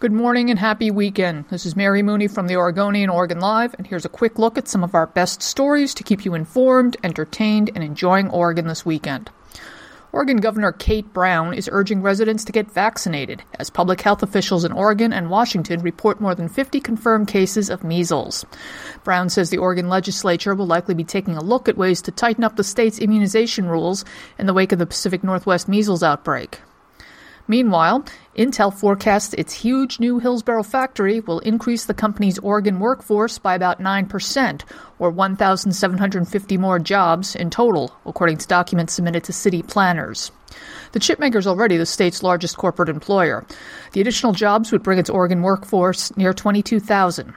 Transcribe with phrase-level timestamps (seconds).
[0.00, 1.46] Good morning and happy weekend.
[1.50, 4.68] This is Mary Mooney from the Oregonian Oregon Live, and here's a quick look at
[4.68, 9.28] some of our best stories to keep you informed, entertained, and enjoying Oregon this weekend.
[10.12, 14.70] Oregon Governor Kate Brown is urging residents to get vaccinated as public health officials in
[14.70, 18.46] Oregon and Washington report more than 50 confirmed cases of measles.
[19.02, 22.44] Brown says the Oregon legislature will likely be taking a look at ways to tighten
[22.44, 24.04] up the state's immunization rules
[24.38, 26.60] in the wake of the Pacific Northwest measles outbreak.
[27.50, 28.04] Meanwhile,
[28.36, 33.80] Intel forecasts its huge new Hillsboro factory will increase the company's Oregon workforce by about
[33.80, 34.62] 9%,
[34.98, 40.30] or 1,750 more jobs in total, according to documents submitted to city planners.
[40.92, 43.46] The chipmaker is already the state's largest corporate employer.
[43.92, 47.32] The additional jobs would bring its Oregon workforce near 22,000.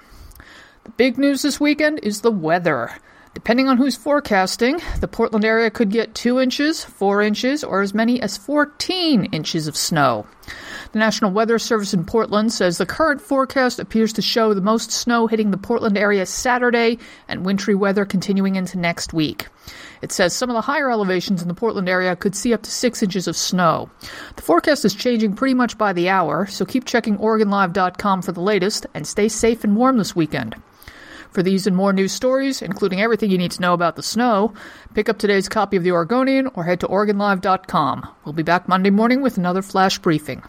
[0.84, 2.92] The big news this weekend is the weather.
[3.34, 7.94] Depending on who's forecasting, the Portland area could get 2 inches, 4 inches, or as
[7.94, 10.26] many as 14 inches of snow.
[10.92, 14.92] The National Weather Service in Portland says the current forecast appears to show the most
[14.92, 16.98] snow hitting the Portland area Saturday
[17.30, 19.48] and wintry weather continuing into next week.
[20.02, 22.72] It says some of the higher elevations in the Portland area could see up to
[22.72, 23.90] 6 inches of snow.
[24.36, 28.42] The forecast is changing pretty much by the hour, so keep checking OregonLive.com for the
[28.42, 30.56] latest and stay safe and warm this weekend.
[31.32, 34.54] For these and more news stories, including everything you need to know about the snow,
[34.94, 38.08] pick up today's copy of The Oregonian or head to OregonLive.com.
[38.26, 40.44] We'll be back Monday morning with another flash briefing.